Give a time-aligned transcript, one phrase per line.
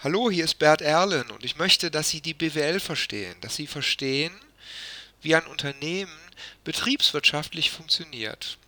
[0.00, 3.66] Hallo, hier ist Bert Erlen und ich möchte, dass Sie die BWL verstehen, dass Sie
[3.66, 4.32] verstehen,
[5.22, 6.16] wie ein Unternehmen
[6.62, 8.58] betriebswirtschaftlich funktioniert.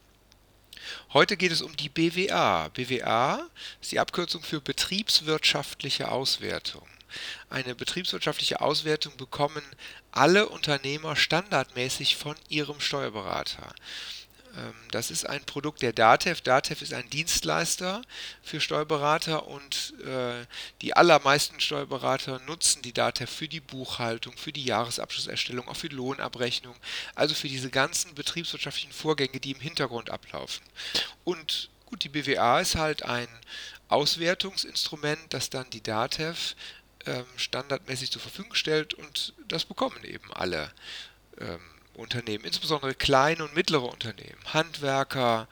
[1.12, 2.66] Heute geht es um die BWA.
[2.70, 3.48] BWA
[3.80, 6.88] ist die Abkürzung für betriebswirtschaftliche Auswertung.
[7.48, 9.62] Eine betriebswirtschaftliche Auswertung bekommen
[10.10, 13.72] alle Unternehmer standardmäßig von ihrem Steuerberater.
[14.56, 16.40] Ähm, das ist ein Produkt der DATEV.
[16.40, 18.02] DATEV ist ein Dienstleister
[18.42, 20.46] für Steuerberater und äh,
[20.82, 25.96] die allermeisten Steuerberater nutzen die DATEV für die Buchhaltung, für die Jahresabschlusserstellung, auch für die
[25.96, 26.74] Lohnabrechnung,
[27.14, 30.64] also für diese ganzen betriebswirtschaftlichen Vorgänge, die im Hintergrund ablaufen.
[31.24, 33.28] Und gut, die BWA ist halt ein
[33.88, 36.54] Auswertungsinstrument, das dann die DATEV
[37.06, 40.72] ähm, standardmäßig zur Verfügung stellt und das bekommen eben alle.
[41.38, 41.60] Ähm,
[41.94, 45.48] Unternehmen, insbesondere kleine und mittlere Unternehmen, Handwerker,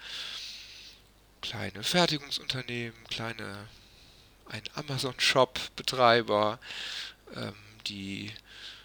[1.41, 3.69] kleine Fertigungsunternehmen, kleine
[4.51, 6.59] ein Amazon-Shop-Betreiber,
[7.37, 7.55] ähm,
[7.87, 8.33] die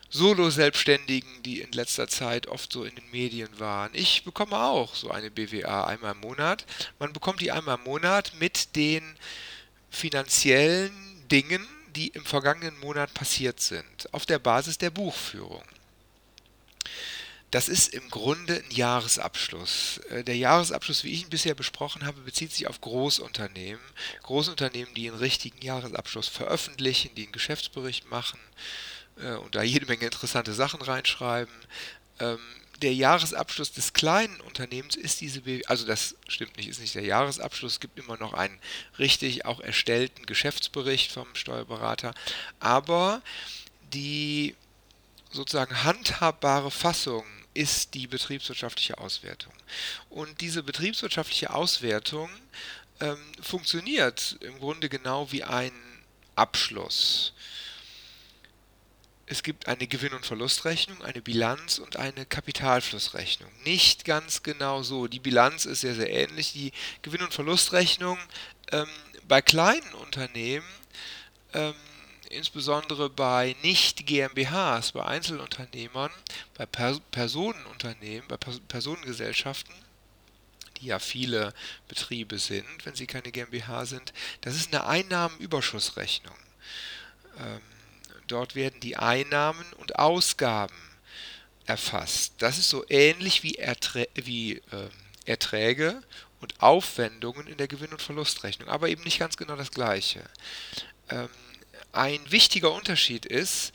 [0.09, 3.91] Solo-Selbstständigen, die in letzter Zeit oft so in den Medien waren.
[3.93, 6.65] Ich bekomme auch so eine BWA einmal im Monat.
[6.99, 9.15] Man bekommt die einmal im Monat mit den
[9.89, 10.93] finanziellen
[11.29, 15.63] Dingen, die im vergangenen Monat passiert sind, auf der Basis der Buchführung.
[17.53, 19.99] Das ist im Grunde ein Jahresabschluss.
[20.09, 23.79] Äh, der Jahresabschluss, wie ich ihn bisher besprochen habe, bezieht sich auf Großunternehmen.
[24.23, 28.39] Großunternehmen, die einen richtigen Jahresabschluss veröffentlichen, die einen Geschäftsbericht machen
[29.21, 31.53] äh, und da jede Menge interessante Sachen reinschreiben.
[32.19, 32.39] Ähm,
[32.81, 37.05] der Jahresabschluss des kleinen Unternehmens ist diese, Be also das stimmt nicht, ist nicht der
[37.05, 38.59] Jahresabschluss, es gibt immer noch einen
[38.97, 42.15] richtig auch erstellten Geschäftsbericht vom Steuerberater,
[42.59, 43.21] aber
[43.93, 44.55] die
[45.29, 49.53] sozusagen handhabbare Fassung ist die betriebswirtschaftliche Auswertung.
[50.09, 52.29] Und diese betriebswirtschaftliche Auswertung
[52.99, 55.71] ähm, funktioniert im Grunde genau wie ein
[56.35, 57.33] Abschluss.
[59.25, 63.49] Es gibt eine Gewinn- und Verlustrechnung, eine Bilanz und eine Kapitalflussrechnung.
[63.63, 65.07] Nicht ganz genau so.
[65.07, 66.53] Die Bilanz ist sehr, sehr ähnlich.
[66.53, 68.19] Die Gewinn- und Verlustrechnung
[68.71, 68.87] ähm,
[69.27, 70.67] bei kleinen Unternehmen
[71.53, 71.73] ähm,
[72.33, 76.11] insbesondere bei nicht GmbHs, bei Einzelunternehmern,
[76.55, 79.73] bei per Personenunternehmen, bei Pers Personengesellschaften,
[80.77, 81.53] die ja viele
[81.87, 86.35] Betriebe sind, wenn sie keine GmbH sind, das ist eine Einnahmenüberschussrechnung.
[87.39, 87.61] Ähm,
[88.27, 90.75] dort werden die Einnahmen und Ausgaben
[91.65, 92.33] erfasst.
[92.39, 94.89] Das ist so ähnlich wie, Erträ wie äh,
[95.25, 96.03] Erträge
[96.41, 100.23] und Aufwendungen in der Gewinn- und Verlustrechnung, aber eben nicht ganz genau das gleiche.
[101.09, 101.29] Ähm,
[101.93, 103.71] ein wichtiger Unterschied ist,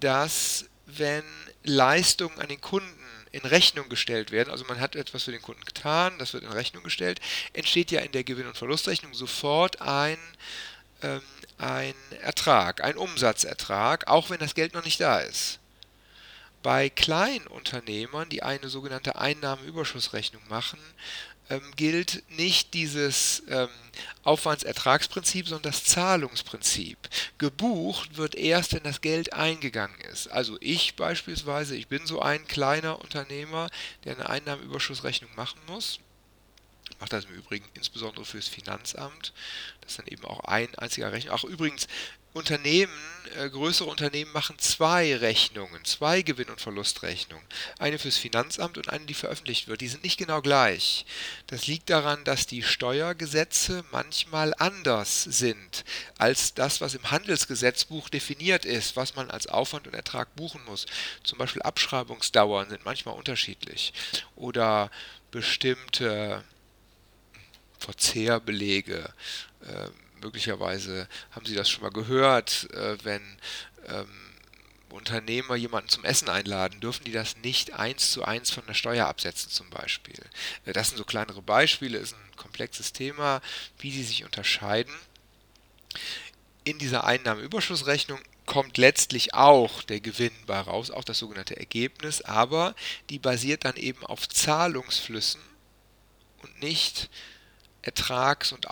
[0.00, 1.24] dass wenn
[1.62, 2.98] Leistungen an den Kunden
[3.32, 6.50] in Rechnung gestellt werden, also man hat etwas für den Kunden getan, das wird in
[6.50, 7.20] Rechnung gestellt,
[7.52, 10.18] entsteht ja in der Gewinn- und Verlustrechnung sofort ein,
[11.02, 11.22] ähm,
[11.58, 15.60] ein Ertrag, ein Umsatzertrag, auch wenn das Geld noch nicht da ist.
[16.62, 20.80] Bei Kleinunternehmern, die eine sogenannte Einnahmenüberschussrechnung machen,
[21.50, 23.68] ähm, gilt nicht dieses ähm,
[24.22, 26.96] Aufwandsertragsprinzip, sondern das Zahlungsprinzip.
[27.38, 30.28] Gebucht wird erst, wenn das Geld eingegangen ist.
[30.28, 33.68] Also ich beispielsweise, ich bin so ein kleiner Unternehmer,
[34.04, 35.98] der eine Einnahmenüberschussrechnung machen muss.
[36.88, 39.32] Ich mache das im Übrigen insbesondere fürs Finanzamt.
[39.80, 41.34] Das ist dann eben auch ein einziger Rechnung.
[41.36, 41.88] Ach übrigens,
[42.32, 42.92] Unternehmen,
[43.36, 47.44] äh, größere Unternehmen machen zwei Rechnungen, zwei Gewinn- und Verlustrechnungen.
[47.78, 49.80] Eine fürs Finanzamt und eine, die veröffentlicht wird.
[49.80, 51.06] Die sind nicht genau gleich.
[51.48, 55.84] Das liegt daran, dass die Steuergesetze manchmal anders sind
[56.18, 60.86] als das, was im Handelsgesetzbuch definiert ist, was man als Aufwand und Ertrag buchen muss.
[61.24, 63.92] Zum Beispiel Abschreibungsdauern sind manchmal unterschiedlich.
[64.36, 64.90] Oder
[65.32, 66.44] bestimmte
[67.80, 69.12] Verzehrbelege.
[69.62, 69.88] Äh,
[70.22, 73.22] möglicherweise haben Sie das schon mal gehört, äh, wenn
[73.88, 74.30] ähm,
[74.90, 79.06] Unternehmer jemanden zum Essen einladen, dürfen die das nicht eins zu eins von der Steuer
[79.06, 80.20] absetzen zum Beispiel.
[80.64, 83.40] Äh, das sind so kleinere Beispiele, ist ein komplexes Thema,
[83.78, 84.94] wie sie sich unterscheiden.
[86.64, 92.74] In dieser Einnahmeüberschussrechnung kommt letztlich auch der Gewinn bei raus, auch das sogenannte Ergebnis, aber
[93.08, 95.40] die basiert dann eben auf Zahlungsflüssen
[96.42, 97.10] und nicht
[97.82, 98.68] Ertrags- und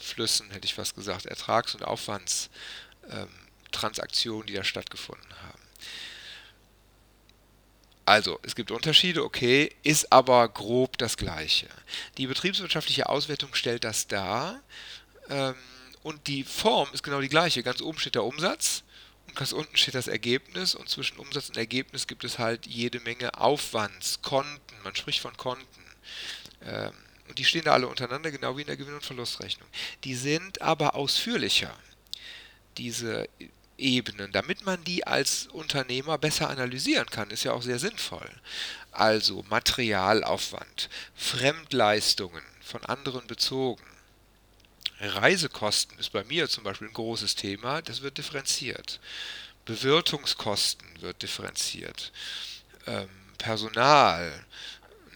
[0.00, 5.60] Aufwandsflüssen, hätte ich fast gesagt, Ertrags- und Aufwandstransaktionen, ähm, die da stattgefunden haben.
[8.06, 11.68] Also, es gibt Unterschiede, okay, ist aber grob das gleiche.
[12.16, 14.60] Die betriebswirtschaftliche Auswertung stellt das dar
[15.28, 15.54] ähm,
[16.02, 17.62] und die Form ist genau die gleiche.
[17.62, 18.82] Ganz oben steht der Umsatz
[19.28, 22.98] und ganz unten steht das Ergebnis und zwischen Umsatz und Ergebnis gibt es halt jede
[23.00, 24.82] Menge Aufwandskonten.
[24.82, 25.84] Man spricht von Konten.
[26.62, 26.92] Ähm,
[27.30, 29.68] und die stehen da alle untereinander, genau wie in der Gewinn- und Verlustrechnung.
[30.04, 31.74] Die sind aber ausführlicher.
[32.76, 33.28] diese
[33.78, 38.30] Ebenen, damit man die als Unternehmer besser analysieren kann, ist ja auch sehr sinnvoll.
[38.92, 43.82] Also Materialaufwand, Fremdleistungen von anderen bezogen.
[45.00, 49.00] Reisekosten ist bei mir zum Beispiel ein großes Thema, das wird differenziert.
[49.64, 52.12] Bewirtungskosten wird differenziert.
[52.86, 54.44] Ähm, Personal,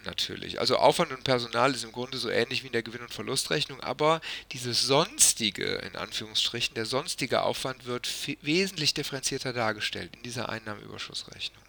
[0.05, 0.59] natürlich.
[0.59, 3.79] Also Aufwand und Personal ist im Grunde so ähnlich wie in der Gewinn- und Verlustrechnung,
[3.81, 4.21] aber
[4.51, 8.07] dieses sonstige, in Anführungsstrichen, der sonstige Aufwand wird
[8.41, 11.63] wesentlich differenzierter dargestellt in dieser Einnahmenüberschussrechnung.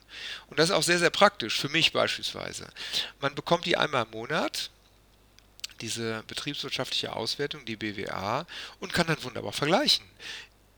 [0.49, 2.69] Und das ist auch sehr, sehr praktisch, für mich beispielsweise.
[3.21, 4.71] Man bekommt die einmal im Monat,
[5.83, 8.47] diese betriebswirtschaftliche Auswertung, die BWA,
[8.81, 10.05] und kann dann wunderbar vergleichen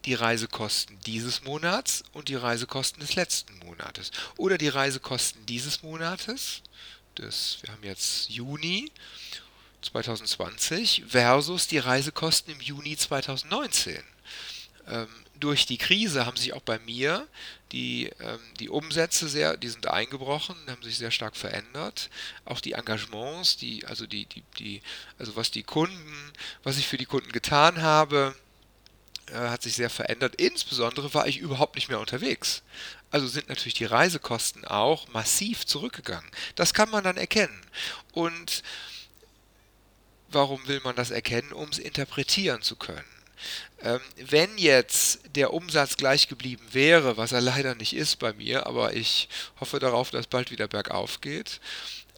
[0.04, 4.10] die Reisekosten dieses Monats und die Reisekosten des letzten Monates.
[4.38, 6.62] Oder die Reisekosten dieses Monates
[7.18, 8.90] des, wir haben jetzt Juni
[9.82, 14.02] 2020 versus die Reisekosten im Juni 2019.
[14.88, 17.26] Ähm, durch die Krise haben sich auch bei mir
[17.72, 22.10] die, ähm, die Umsätze sehr, die sind eingebrochen, haben sich sehr stark verändert.
[22.44, 24.82] Auch die Engagements, die, also die, die, die,
[25.18, 26.32] also was die Kunden,
[26.62, 28.34] was ich für die Kunden getan habe,
[29.26, 30.36] äh, hat sich sehr verändert.
[30.36, 32.62] Insbesondere war ich überhaupt nicht mehr unterwegs.
[33.10, 36.30] Also sind natürlich die Reisekosten auch massiv zurückgegangen.
[36.56, 37.60] Das kann man dann erkennen.
[38.12, 38.62] Und
[40.30, 41.52] warum will man das erkennen?
[41.52, 43.04] Um es interpretieren zu können.
[43.80, 48.66] Ähm, wenn jetzt der Umsatz gleich geblieben wäre, was er leider nicht ist bei mir,
[48.66, 49.28] aber ich
[49.60, 51.60] hoffe darauf, dass bald wieder bergauf geht,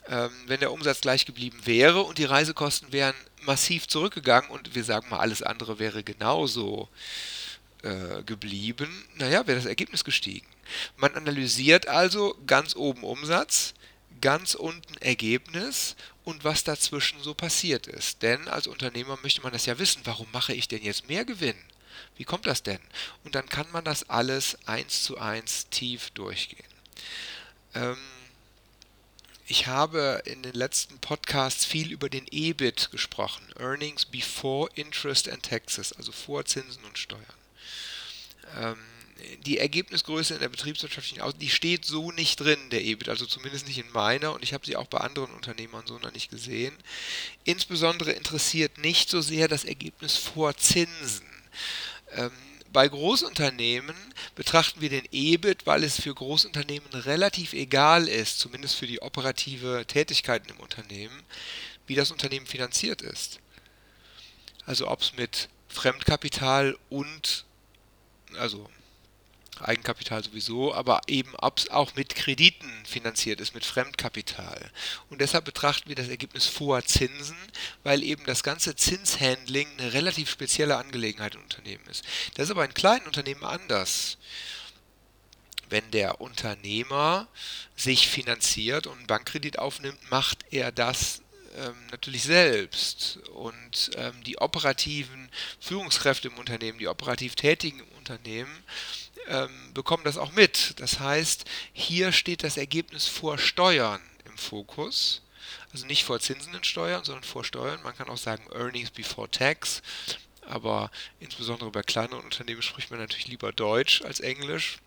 [0.09, 4.85] ähm, wenn der Umsatz gleich geblieben wäre und die Reisekosten wären massiv zurückgegangen und wir
[4.85, 7.40] sagen mal, alles andere wäre genauso äh,
[8.27, 10.47] geblieben, naja, wäre das Ergebnis gestiegen.
[10.97, 13.75] Man analysiert also ganz oben Umsatz,
[14.21, 18.23] ganz unten Ergebnis und was dazwischen so passiert ist.
[18.23, 21.57] Denn als Unternehmer möchte man das ja wissen, warum mache ich denn jetzt mehr Gewinn?
[22.17, 22.81] Wie kommt das denn?
[23.25, 26.69] Und dann kann man das alles eins zu eins tief durchgehen.
[27.75, 27.97] Ähm,
[29.47, 35.43] ich habe in den letzten Podcasts viel über den EBIT gesprochen, Earnings Before Interest and
[35.43, 37.40] Taxes, also vor Zinsen und Steuern.
[38.59, 38.77] Ähm,
[39.47, 43.67] die Ergebnisgröße in der betriebswirtschaftlichen Aus, die steht so nicht drin, der EBIT, also zumindest
[43.67, 46.75] nicht in meiner und ich habe sie auch bei anderen Unternehmern so noch nicht gesehen.
[47.45, 51.27] Insbesondere interessiert nicht so sehr das Ergebnis vor Zinsen.
[52.13, 52.31] Ähm,
[52.73, 53.97] bei Großunternehmen
[54.37, 59.85] betrachten wir den EBIT, weil es für Großunternehmen relativ egal ist, zumindest für die operative
[59.89, 61.23] Tätigkeiten im Unternehmen,
[61.87, 63.41] wie das Unternehmen finanziert ist.
[64.67, 67.45] Also ob es mit Fremdkapital und
[68.37, 68.69] also
[69.61, 74.71] Eigenkapital sowieso, aber eben auch mit Krediten finanziert ist, mit Fremdkapital.
[75.11, 77.37] Und deshalb betrachten wir das Ergebnis vor Zinsen,
[77.85, 82.05] weil eben das ganze Zinshandling eine relativ spezielle Angelegenheit im Unternehmen ist.
[82.35, 84.19] Das ist aber in kleinen Unternehmen anders.
[85.69, 87.29] Wenn der Unternehmer
[87.77, 91.23] sich finanziert und einen Bankkredit aufnimmt, macht er das
[91.57, 95.29] ähm, natürlich selbst und ähm, die operativen
[95.61, 98.65] Führungskräfte im Unternehmen, die operativ tätigen im Unternehmen,
[99.29, 100.75] ähm, bekommen das auch mit.
[100.81, 105.23] Das heißt, hier steht das Ergebnis vor Steuern im Fokus.
[105.73, 107.83] Also nicht vor Zinsen in Steuern, sondern vor Steuern.
[107.83, 109.83] Man kann auch sagen Earnings before Tax.
[110.43, 114.79] Aber insbesondere bei kleineren Unternehmen spricht man natürlich lieber Deutsch als Englisch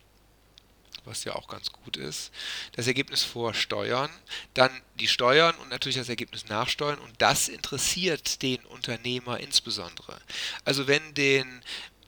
[1.05, 2.31] was ja auch ganz gut ist.
[2.74, 4.10] Das Ergebnis vor Steuern,
[4.53, 10.19] dann die Steuern und natürlich das Ergebnis nach Steuern und das interessiert den Unternehmer insbesondere.
[10.65, 11.62] Also wenn den,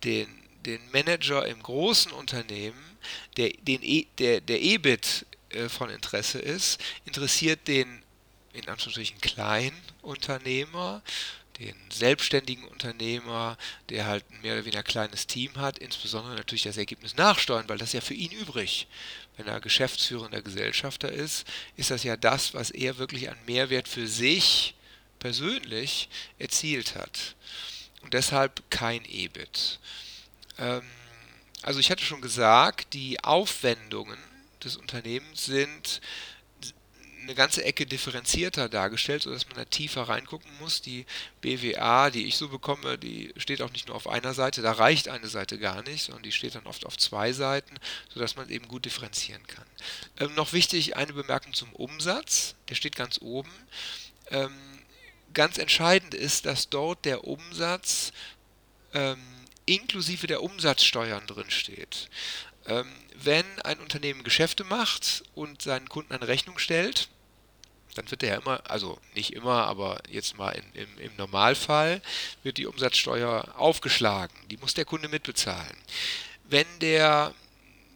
[0.04, 0.28] den,
[0.66, 2.98] den Manager im großen Unternehmen
[3.38, 8.04] der, den e, der, der EBIT äh, von Interesse ist, interessiert den
[8.54, 11.04] in Anführungsstrichen kleinen Unternehmer
[11.60, 13.58] den selbstständigen Unternehmer,
[13.90, 17.78] der halt ein mehr oder weniger kleines Team hat, insbesondere natürlich das Ergebnis nachsteuern, weil
[17.78, 18.88] das ja für ihn übrig.
[19.38, 21.46] Wenn er geschäftsführender Gesellschafter ist,
[21.78, 24.76] ist das ja das, was er wirklich an Mehrwert für sich
[25.20, 26.10] persönlich
[26.40, 27.36] erzielt hat.
[28.02, 29.80] Und deshalb kein EBIT.
[30.58, 30.84] Ähm,
[31.62, 34.20] also ich hatte schon gesagt, die Aufwendungen
[34.64, 36.02] des Unternehmens sind
[37.26, 40.82] eine ganze Ecke differenzierter dargestellt, sodass man da tiefer reingucken muss.
[40.82, 41.06] Die
[41.42, 45.10] BWA, die ich so bekomme, die steht auch nicht nur auf einer Seite, da reicht
[45.10, 47.76] eine Seite gar nicht, sondern die steht dann oft auf zwei Seiten,
[48.14, 49.66] sodass man eben gut differenzieren kann.
[50.20, 53.52] Ähm, noch wichtig, eine Bemerkung zum Umsatz, der steht ganz oben.
[54.30, 54.54] Ähm,
[55.34, 58.14] ganz entscheidend ist, dass dort der Umsatz
[58.94, 59.20] ähm,
[59.66, 62.10] inklusive der Umsatzsteuern drin steht.
[62.68, 67.10] Ähm, wenn ein Unternehmen Geschäfte macht und seinen Kunden eine Rechnung stellt,
[67.94, 72.02] dann wird der ja immer, also nicht immer, aber jetzt mal in, im, im Normalfall,
[72.44, 74.36] wird die Umsatzsteuer aufgeschlagen.
[74.50, 75.78] Die muss der Kunde mitbezahlen.
[76.44, 77.34] Wenn der,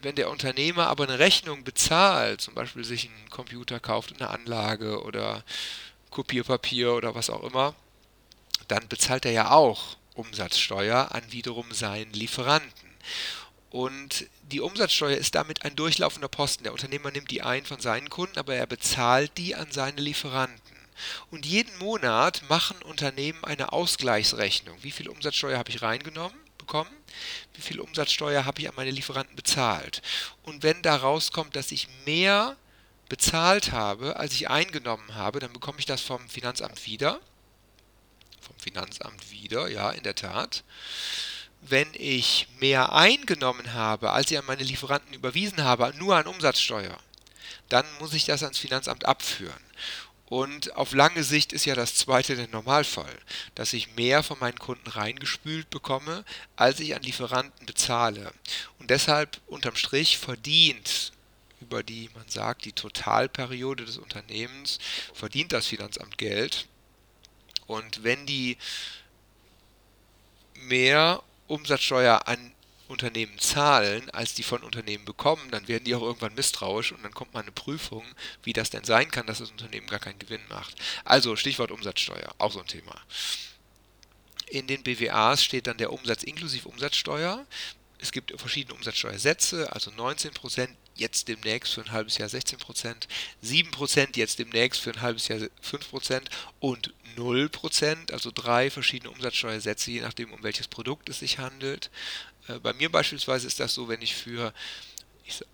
[0.02, 5.04] wenn der Unternehmer aber eine Rechnung bezahlt, zum Beispiel sich einen Computer kauft, eine Anlage
[5.04, 5.44] oder
[6.10, 7.76] Kopierpapier oder was auch immer,
[8.68, 12.90] dann bezahlt er ja auch Umsatzsteuer an wiederum seinen Lieferanten.
[13.70, 16.64] Und die Umsatzsteuer ist damit ein durchlaufender Posten.
[16.64, 20.60] Der Unternehmer nimmt die ein von seinen Kunden, aber er bezahlt die an seine Lieferanten.
[21.32, 24.78] Und jeden Monat machen Unternehmen eine Ausgleichsrechnung.
[24.82, 26.90] Wie viel Umsatzsteuer habe ich reingenommen, bekommen?
[27.54, 30.02] Wie viel Umsatzsteuer habe ich an meine Lieferanten bezahlt?
[30.44, 32.58] Und wenn da rauskommt, dass ich mehr
[33.08, 37.20] bezahlt habe, als ich eingenommen habe, dann bekomme ich das vom Finanzamt wieder.
[38.42, 40.64] Vom Finanzamt wieder, ja, in der Tat
[41.62, 46.98] wenn ich mehr eingenommen habe, als ich an meine Lieferanten überwiesen habe, nur an Umsatzsteuer,
[47.68, 49.64] dann muss ich das ans Finanzamt abführen.
[50.26, 53.18] Und auf lange Sicht ist ja das zweite der Normalfall,
[53.56, 56.24] dass ich mehr von meinen Kunden reingespült bekomme,
[56.56, 58.32] als ich an Lieferanten bezahle.
[58.78, 61.14] Und deshalb unterm Strich verdient
[61.62, 64.80] über die, man sagt, die Totalperiode des Unternehmens,
[65.14, 66.68] verdient das Finanzamt Geld.
[67.66, 68.58] Und wenn die
[70.54, 72.54] mehr Umsatzsteuer an
[72.88, 77.14] Unternehmen zahlen, als die von Unternehmen bekommen, dann werden die auch irgendwann misstrauisch und dann
[77.14, 78.04] kommt mal eine Prüfung,
[78.44, 80.76] wie das denn sein kann, dass das Unternehmen gar keinen Gewinn macht.
[81.06, 82.96] Also Stichwort Umsatzsteuer, auch so ein Thema.
[84.48, 87.46] In den BWAs steht dann der Umsatz inklusive Umsatzsteuer.
[88.00, 93.08] Es gibt verschiedene Umsatzsteuersätze, also 19%, jetzt demnächst für ein halbes Jahr 16%,
[93.44, 96.22] 7% jetzt demnächst für ein halbes Jahr 5%
[96.60, 101.90] und 0%, also drei verschiedene Umsatzsteuersätze, je nachdem, um welches Produkt es sich handelt.
[102.48, 104.54] Äh, bei mir beispielsweise ist das so, wenn ich für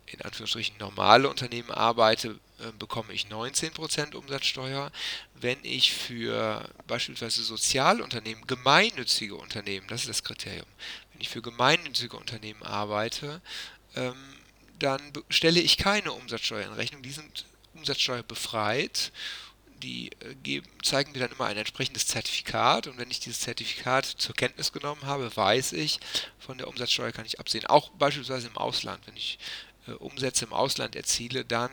[0.05, 4.91] in Anführungsstrichen normale Unternehmen arbeite, äh, bekomme ich 19% Umsatzsteuer.
[5.33, 10.67] Wenn ich für beispielsweise Sozialunternehmen, gemeinnützige Unternehmen, das ist das Kriterium,
[11.11, 13.41] wenn ich für gemeinnützige Unternehmen arbeite,
[13.95, 14.15] ähm,
[14.79, 17.01] dann stelle ich keine Umsatzsteuer in Rechnung.
[17.01, 19.11] Die sind umsatzsteuerbefreit.
[19.83, 24.05] Die äh, geben, zeigen mir dann immer ein entsprechendes Zertifikat und wenn ich dieses Zertifikat
[24.05, 25.99] zur Kenntnis genommen habe, weiß ich,
[26.39, 27.65] von der Umsatzsteuer kann ich absehen.
[27.65, 29.37] Auch beispielsweise im Ausland, wenn ich
[29.87, 31.71] äh, Umsätze im Ausland erziele, dann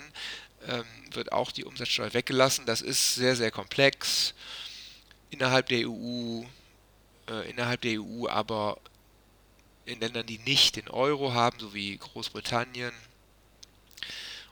[0.66, 2.66] ähm, wird auch die Umsatzsteuer weggelassen.
[2.66, 4.34] Das ist sehr, sehr komplex.
[5.30, 6.42] Innerhalb der EU,
[7.28, 8.78] äh, innerhalb der EU aber
[9.84, 12.92] in Ländern, die nicht den Euro haben, so wie Großbritannien,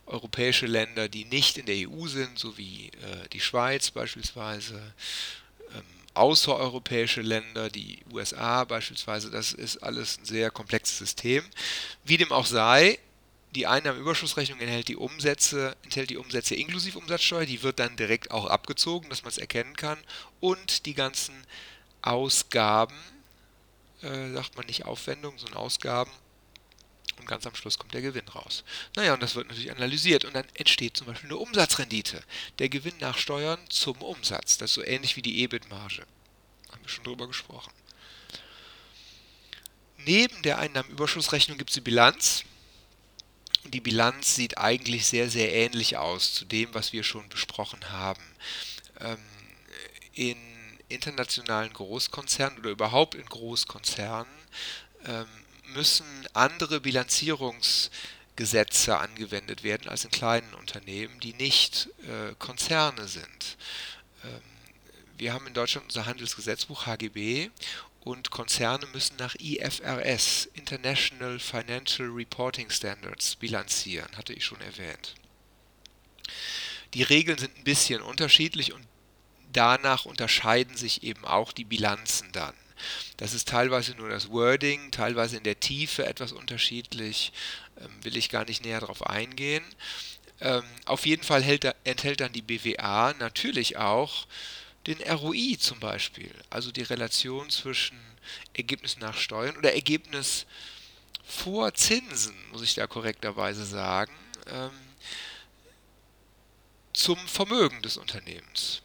[0.07, 4.95] europäische Länder, die nicht in der EU sind, so wie äh, die Schweiz beispielsweise,
[5.75, 5.85] ähm,
[6.15, 11.45] außereuropäische Länder, die USA beispielsweise, das ist alles ein sehr komplexes System.
[12.05, 12.99] Wie dem auch sei,
[13.55, 18.47] die Einnahmenüberschussrechnung enthält die Umsätze, enthält die Umsätze inklusive Umsatzsteuer, die wird dann direkt auch
[18.47, 19.99] abgezogen, dass man es erkennen kann,
[20.41, 21.35] und die ganzen
[22.03, 22.95] Ausgaben,
[24.03, 26.11] äh, sagt man nicht Aufwendungen, sondern Ausgaben.
[27.19, 28.65] Und ganz am Schluss kommt der Gewinn raus.
[28.97, 32.23] Naja, und das wird natürlich analysiert und dann entsteht zum Beispiel eine Umsatzrendite.
[32.59, 34.57] Der Gewinn nach Steuern zum Umsatz.
[34.57, 36.07] Das ist so ähnlich wie die EBIT-Marge.
[36.71, 37.73] Haben wir schon drüber gesprochen.
[40.07, 42.45] Neben der Einnahmenüberschussrechnung gibt es die Bilanz.
[43.65, 47.91] Und die Bilanz sieht eigentlich sehr, sehr ähnlich aus zu dem, was wir schon besprochen
[47.91, 48.23] haben.
[48.99, 49.19] Ähm,
[50.15, 50.50] in
[50.91, 54.33] internationalen Großkonzernen oder überhaupt in Großkonzernen
[55.07, 55.27] ähm,
[55.75, 63.57] müssen andere Bilanzierungsgesetze angewendet werden als in kleinen Unternehmen, die nicht äh, Konzerne sind.
[64.25, 64.41] Ähm,
[65.17, 67.51] wir haben in Deutschland unser Handelsgesetzbuch HGB
[68.01, 75.15] und Konzerne müssen nach IFRS, International Financial Reporting Standards, bilanzieren, hatte ich schon erwähnt.
[76.95, 78.85] Die Regeln sind ein bisschen unterschiedlich und
[79.53, 82.55] danach unterscheiden sich eben auch die Bilanzen dann.
[83.17, 87.33] Das ist teilweise nur das Wording, teilweise in der Tiefe etwas unterschiedlich,
[87.79, 89.65] ähm, will ich gar nicht näher darauf eingehen.
[90.41, 94.27] Ähm, auf jeden Fall hält, enthält dann die BWA natürlich auch
[94.87, 97.99] den ROI zum Beispiel, also die Relation zwischen
[98.55, 100.47] Ergebnis nach Steuern oder Ergebnis
[101.23, 104.13] vor Zinsen, muss ich da korrekterweise sagen,
[104.47, 104.71] ähm,
[106.93, 108.83] zum Vermögen des Unternehmens.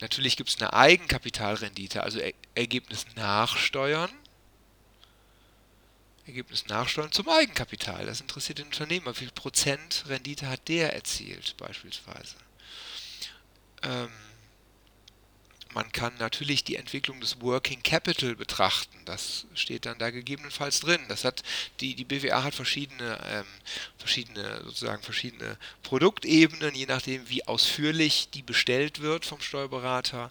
[0.00, 4.10] Natürlich gibt es eine Eigenkapitalrendite, also er Ergebnis nach Steuern.
[6.26, 8.04] Ergebnis nach Steuern zum Eigenkapital.
[8.06, 9.12] Das interessiert den Unternehmer.
[9.14, 12.34] Wie viel Prozent Rendite hat der erzielt, beispielsweise?
[13.82, 14.10] Ähm,
[15.76, 18.96] Man kann natürlich die Entwicklung des Working Capital betrachten.
[19.04, 21.02] Das steht dann da gegebenenfalls drin.
[21.08, 21.42] Das hat
[21.80, 23.44] die, die BWA hat verschiedene, ähm,
[23.98, 30.30] verschiedene, sozusagen verschiedene Produktebenen, je nachdem, wie ausführlich die bestellt wird vom Steuerberater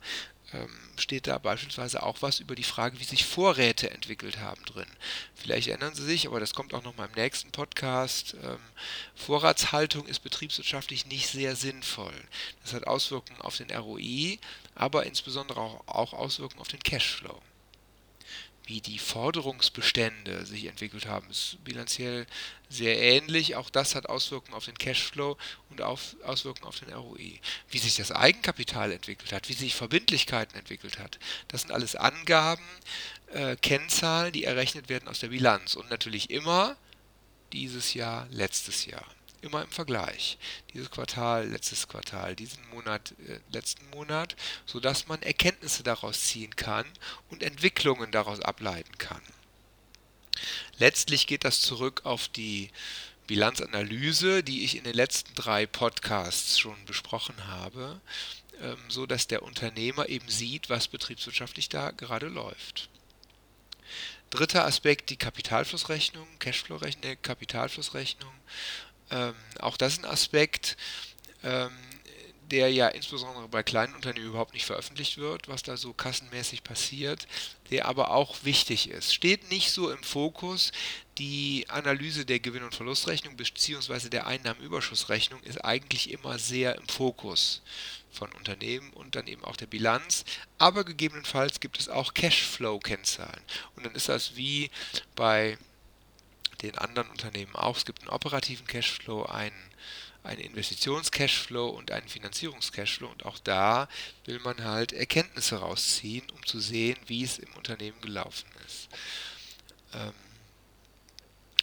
[0.54, 4.88] ähm, steht da beispielsweise auch was über die Frage, wie sich Vorräte entwickelt haben drin.
[5.34, 8.36] Vielleicht ändern sie sich, aber das kommt auch noch mal im nächsten Podcast.
[8.44, 8.60] Ähm,
[9.16, 12.14] Vorratshaltung ist betriebswirtschaftlich nicht sehr sinnvoll.
[12.64, 14.40] Das hat Auswirkungen auf den ROI,
[14.76, 17.42] aber insbesondere auch, Auswirkungen auf den Cashflow
[18.68, 22.26] wie die Forderungsbestände sich entwickelt haben, ist bilanziell
[22.70, 23.56] sehr ähnlich.
[23.56, 25.38] Auch das hat Auswirkungen auf den Cashflow
[25.70, 27.40] und auf, Auswirkungen auf den ROI.
[27.70, 32.66] Wie sich das Eigenkapital entwickelt hat, wie sich Verbindlichkeiten entwickelt hat, das sind alles Angaben,
[33.34, 36.76] äh, Kennzahlen, die errechnet werden aus der Bilanz und natürlich immer
[37.54, 39.06] dieses Jahr, letztes Jahr
[39.46, 40.38] immer im Vergleich.
[40.74, 44.36] Dieses Quartal, letztes Quartal, diesen Monat, äh, letzten Monat,
[44.66, 46.86] sodass man Erkenntnisse daraus ziehen kann
[47.30, 49.22] und Entwicklungen daraus ableiten kann.
[50.78, 52.70] Letztlich geht das zurück auf die
[53.28, 58.02] Bilanzanalyse, die ich in den letzten drei Podcasts schon besprochen habe,
[58.62, 62.90] ähm, so dass der Unternehmer eben sieht, was betriebswirtschaftlich da gerade läuft.
[64.30, 68.34] Dritter Aspekt, die Kapitalflussrechnung, Cashflow-Rechnung, Kapitalflussrechnung.
[69.12, 70.78] Ähm, auch das ist ein Aspekt,
[71.44, 71.72] ähm,
[72.52, 77.28] der ja insbesondere bei kleinen Unternehmen überhaupt nicht veröffentlicht wird, was da so kassenmäßig passiert,
[77.72, 79.14] der aber auch wichtig ist.
[79.14, 80.72] Steht nicht so im Fokus.
[81.18, 84.10] Die Analyse der Gewinn- und Verlustrechnung bzw.
[84.10, 87.62] der Einnahmenüberschussrechnung ist eigentlich immer sehr im Fokus
[88.12, 90.24] von Unternehmen und dann eben auch der Bilanz.
[90.58, 93.42] Aber gegebenenfalls gibt es auch Cashflow-Kennzahlen.
[93.76, 94.70] Und dann ist das wie
[95.16, 95.58] bei
[96.66, 97.78] den anderen Unternehmen auch.
[97.78, 99.56] Es gibt einen operativen Cashflow, einen,
[100.24, 103.08] einen Investitions-Cashflow und einen Finanzierungs-Cashflow.
[103.10, 103.88] Und auch da
[104.26, 108.90] will man halt Erkenntnisse rausziehen, um zu sehen, wie es im Unternehmen gelaufen ist.
[109.94, 110.14] Ähm,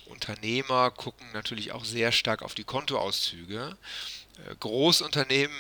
[0.07, 3.77] Unternehmer gucken natürlich auch sehr stark auf die Kontoauszüge.
[4.47, 5.57] Äh, Großunternehmen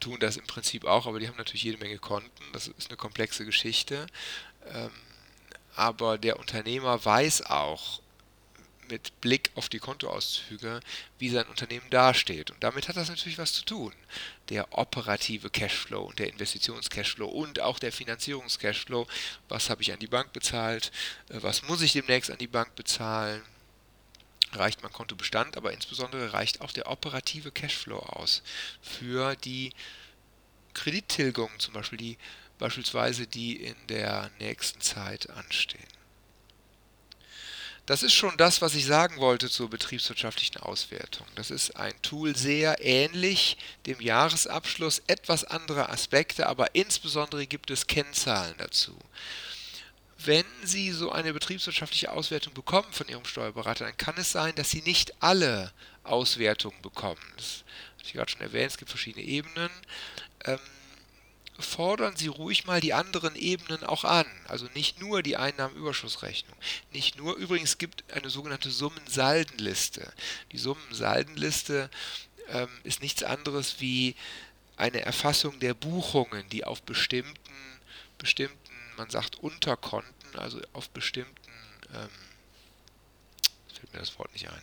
[0.00, 2.30] tun das im Prinzip auch, aber die haben natürlich jede Menge Konten.
[2.52, 4.06] Das ist eine komplexe Geschichte.
[4.66, 4.90] Ähm,
[5.76, 8.00] aber der Unternehmer weiß auch,
[8.88, 10.80] mit Blick auf die Kontoauszüge,
[11.18, 12.50] wie sein Unternehmen dasteht.
[12.50, 13.92] Und damit hat das natürlich was zu tun.
[14.48, 19.06] Der operative Cashflow und der Investitionscashflow und auch der Finanzierungscashflow.
[19.48, 20.92] Was habe ich an die Bank bezahlt?
[21.28, 23.42] Äh, was muss ich demnächst an die Bank bezahlen?
[24.52, 28.42] Reicht mein Kontobestand, aber insbesondere reicht auch der operative Cashflow aus
[28.80, 29.72] für die
[30.74, 32.18] Kredittilgungen, zum Beispiel die
[32.58, 35.93] beispielsweise die in der nächsten Zeit anstehen.
[37.86, 41.26] Das ist schon das, was ich sagen wollte zur betriebswirtschaftlichen Auswertung.
[41.34, 47.86] Das ist ein Tool sehr ähnlich dem Jahresabschluss, etwas andere Aspekte, aber insbesondere gibt es
[47.86, 48.96] Kennzahlen dazu.
[50.16, 54.70] Wenn Sie so eine betriebswirtschaftliche Auswertung bekommen von Ihrem Steuerberater, dann kann es sein, dass
[54.70, 55.70] Sie nicht alle
[56.04, 57.20] Auswertungen bekommen.
[57.36, 57.64] Das
[57.98, 59.70] habe ich gerade schon erwähnt, es gibt verschiedene Ebenen.
[60.46, 60.58] Ähm,
[61.58, 64.26] fordern Sie ruhig mal die anderen Ebenen auch an.
[64.48, 66.56] Also nicht nur die Einnahmenüberschussrechnung.
[66.92, 70.12] Nicht nur, übrigens gibt eine sogenannte Summensaldenliste.
[70.52, 71.90] Die Summensaldenliste
[72.48, 74.16] ähm, ist nichts anderes wie
[74.76, 77.38] eine Erfassung der Buchungen, die auf bestimmten,
[78.18, 78.58] bestimmten,
[78.96, 81.32] man sagt Unterkonten, also auf bestimmten,
[81.94, 82.08] ähm,
[83.72, 84.62] fällt mir das Wort nicht ein,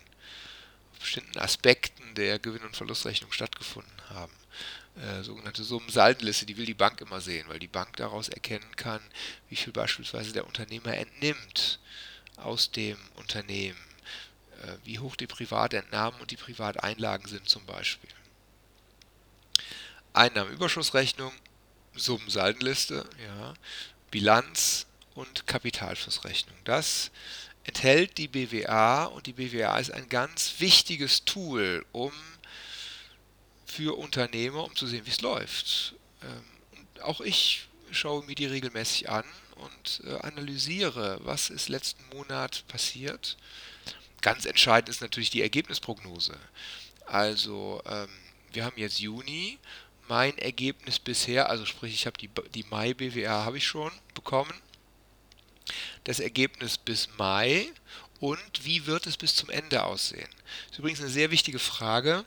[0.91, 4.33] auf bestimmten Aspekten der Gewinn- und Verlustrechnung stattgefunden haben
[4.95, 9.01] äh, sogenannte Summensaldenliste, die will die Bank immer sehen, weil die Bank daraus erkennen kann,
[9.49, 11.79] wie viel beispielsweise der Unternehmer entnimmt
[12.35, 13.79] aus dem Unternehmen,
[14.63, 18.09] äh, wie hoch die Privatentnahmen und die Privateinlagen sind zum Beispiel.
[20.13, 21.31] Einnahmenüberschussrechnung,
[21.95, 23.53] Summensaldenliste, ja,
[24.09, 26.57] Bilanz und Kapitalflussrechnung.
[26.65, 27.11] Das
[27.63, 32.11] enthält die BWA und die BWA ist ein ganz wichtiges Tool, um
[33.71, 35.95] für Unternehmer, um zu sehen, wie es läuft.
[36.21, 39.23] Ähm, und auch ich schaue mir die regelmäßig an
[39.55, 43.37] und äh, analysiere, was ist letzten Monat passiert.
[44.21, 46.37] Ganz entscheidend ist natürlich die Ergebnisprognose.
[47.05, 48.09] Also ähm,
[48.51, 49.57] wir haben jetzt Juni.
[50.07, 54.53] Mein Ergebnis bisher, also sprich, ich habe die, die Mai-BWA habe ich schon bekommen.
[56.03, 57.71] Das Ergebnis bis Mai
[58.19, 60.27] und wie wird es bis zum Ende aussehen?
[60.67, 62.25] Das ist übrigens eine sehr wichtige Frage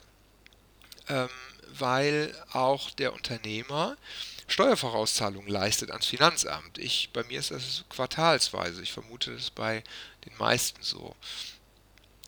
[1.09, 1.29] ähm,
[1.79, 3.97] weil auch der Unternehmer
[4.47, 6.79] Steuervorauszahlungen leistet ans Finanzamt.
[6.79, 8.83] Ich, bei mir ist das quartalsweise.
[8.83, 9.83] Ich vermute, das ist bei
[10.27, 11.17] den meisten so.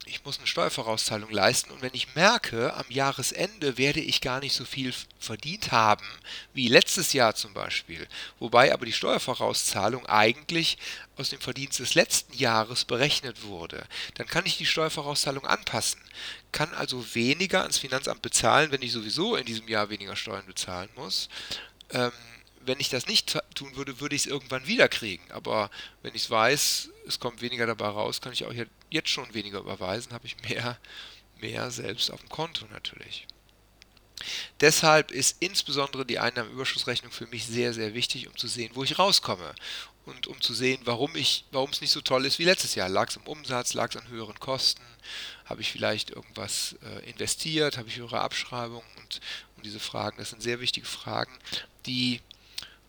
[0.06, 4.54] Ich muss eine Steuervorauszahlung leisten und wenn ich merke, am Jahresende werde ich gar nicht
[4.54, 6.06] so viel verdient haben
[6.54, 8.06] wie letztes Jahr zum Beispiel,
[8.38, 10.78] wobei aber die Steuervorauszahlung eigentlich
[11.16, 16.00] aus dem Verdienst des letzten Jahres berechnet wurde, dann kann ich die Steuervorauszahlung anpassen,
[16.52, 20.88] kann also weniger ans Finanzamt bezahlen, wenn ich sowieso in diesem Jahr weniger Steuern bezahlen
[20.94, 21.28] muss.
[21.90, 22.12] Ähm,
[22.66, 25.24] wenn ich das nicht tun würde, würde ich es irgendwann wieder kriegen.
[25.30, 25.70] Aber
[26.02, 28.54] wenn ich es weiß, es kommt weniger dabei raus, kann ich auch
[28.90, 30.78] jetzt schon weniger überweisen, habe ich mehr,
[31.40, 33.26] mehr selbst auf dem Konto natürlich.
[34.60, 38.98] Deshalb ist insbesondere die Einnahmenüberschussrechnung für mich sehr, sehr wichtig, um zu sehen, wo ich
[38.98, 39.54] rauskomme.
[40.06, 41.12] Und um zu sehen, warum
[41.50, 42.88] warum es nicht so toll ist wie letztes Jahr.
[42.88, 44.82] Lag es im Umsatz, lag es an höheren Kosten,
[45.44, 49.20] habe ich vielleicht irgendwas äh, investiert, habe ich höhere Abschreibungen und,
[49.56, 51.36] und diese Fragen, das sind sehr wichtige Fragen,
[51.86, 52.20] die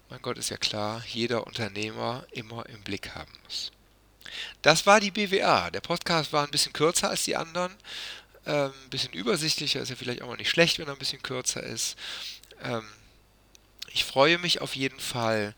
[0.09, 3.71] mein Gott ist ja klar, jeder Unternehmer immer im Blick haben muss.
[4.61, 5.69] Das war die BWA.
[5.71, 7.73] Der Podcast war ein bisschen kürzer als die anderen,
[8.45, 11.21] ähm, ein bisschen übersichtlicher, ist ja vielleicht auch mal nicht schlecht, wenn er ein bisschen
[11.21, 11.97] kürzer ist.
[12.63, 12.87] Ähm,
[13.91, 15.53] ich freue mich auf jeden Fall,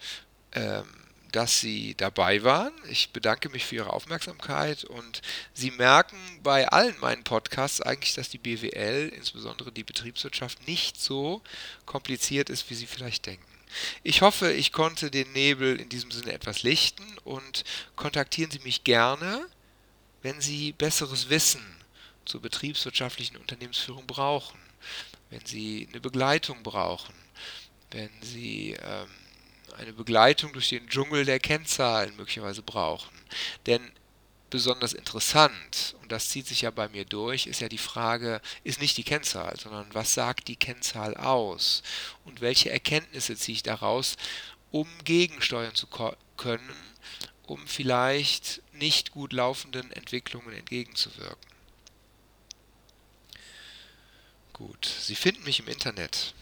[0.53, 0.85] ähm,
[1.31, 2.73] dass Sie dabei waren.
[2.89, 5.21] Ich bedanke mich für Ihre Aufmerksamkeit und
[5.53, 11.43] Sie merken bei allen meinen Podcasts eigentlich, dass die BWL, insbesondere die Betriebswirtschaft, nicht so
[11.85, 13.48] kompliziert ist, wie Sie vielleicht denken.
[14.03, 17.63] Ich hoffe, ich konnte den Nebel in diesem Sinne etwas lichten und
[17.95, 19.45] kontaktieren Sie mich gerne,
[20.21, 21.63] wenn Sie besseres Wissen
[22.25, 24.59] zur betriebswirtschaftlichen Unternehmensführung brauchen,
[25.29, 27.13] wenn Sie eine Begleitung brauchen,
[27.91, 29.07] wenn Sie ähm,
[29.77, 33.15] eine Begleitung durch den Dschungel der Kennzahlen möglicherweise brauchen.
[33.65, 33.91] Denn
[34.49, 38.81] besonders interessant, und das zieht sich ja bei mir durch, ist ja die Frage, ist
[38.81, 41.83] nicht die Kennzahl, sondern was sagt die Kennzahl aus?
[42.25, 44.15] Und welche Erkenntnisse ziehe ich daraus,
[44.71, 45.87] um gegensteuern zu
[46.37, 46.75] können,
[47.45, 51.49] um vielleicht nicht gut laufenden Entwicklungen entgegenzuwirken?
[54.53, 56.33] Gut, Sie finden mich im Internet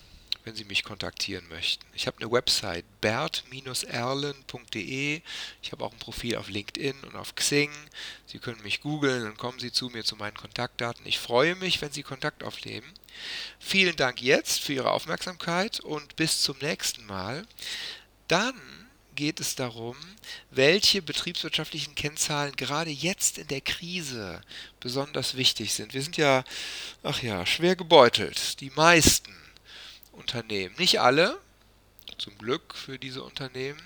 [0.47, 1.85] wenn Sie mich kontaktieren möchten.
[1.93, 5.21] Ich habe eine Website bert-erlen.de.
[5.61, 7.69] Ich habe auch ein Profil auf LinkedIn und auf Xing.
[8.25, 11.05] Sie können mich googeln, dann kommen Sie zu mir zu meinen Kontaktdaten.
[11.05, 12.87] Ich freue mich, wenn Sie Kontakt aufnehmen.
[13.59, 17.45] Vielen Dank jetzt für Ihre Aufmerksamkeit und bis zum nächsten Mal.
[18.29, 18.55] Dann
[19.15, 19.97] geht es darum,
[20.49, 24.41] welche betriebswirtschaftlichen Kennzahlen gerade jetzt in der Krise
[24.79, 25.93] besonders wichtig sind.
[25.93, 26.45] Wir sind ja,
[27.03, 28.61] ach ja, schwer gebeutelt.
[28.61, 29.35] Die meisten
[30.17, 30.75] Unternehmen.
[30.77, 31.39] Nicht alle,
[32.17, 33.81] zum Glück für diese Unternehmen,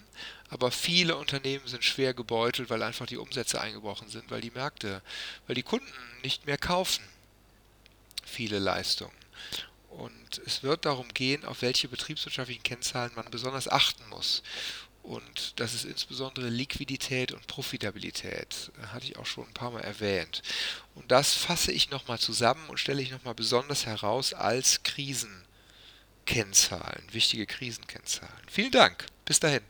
[0.49, 5.01] aber viele Unternehmen sind schwer gebeutelt, weil einfach die Umsätze eingebrochen sind, weil die Märkte,
[5.47, 5.91] weil die Kunden
[6.23, 7.03] nicht mehr kaufen
[8.25, 9.13] viele Leistungen.
[9.89, 14.41] Und es wird darum gehen, auf welche betriebswirtschaftlichen Kennzahlen man besonders achten muss.
[15.03, 18.71] Und das ist insbesondere Liquidität und Profitabilität.
[18.79, 20.43] Das hatte ich auch schon ein paar Mal erwähnt.
[20.95, 25.43] Und das fasse ich nochmal zusammen und stelle ich nochmal besonders heraus als Krisen.
[26.25, 28.31] Kennzahlen, wichtige Krisenkennzahlen.
[28.49, 29.05] Vielen Dank.
[29.25, 29.61] Bis dahin.